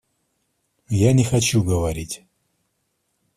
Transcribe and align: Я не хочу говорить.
Я 0.89 1.13
не 1.13 1.23
хочу 1.23 1.61
говорить. 1.63 2.23